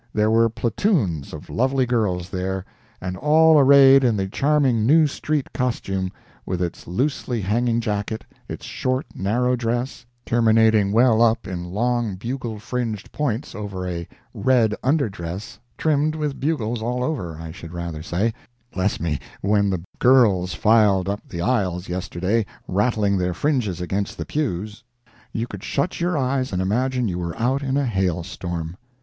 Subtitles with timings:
[0.15, 6.11] There were platoons of lovely girls there—and all arrayed in the charming new street costume,
[6.43, 12.57] with its loosely hanging jacket, its short, narrow dress, terminating well up in long bugle
[12.57, 18.99] fringed points over a red under dress—trimmed with bugles all over, I should rather say—bless
[18.99, 24.83] me, when the girls filed up the aisles yesterday, rattling their fringes against the pews,
[25.31, 28.77] you could shut your eyes and imagine you were out in a hail storm.